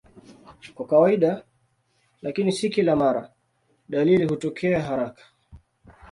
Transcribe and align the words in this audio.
Kwa 0.75 0.87
kawaida, 0.87 1.43
lakini 2.21 2.51
si 2.51 2.69
kila 2.69 2.95
mara, 2.95 3.33
dalili 3.89 4.25
hutokea 4.25 4.81
haraka. 4.83 5.23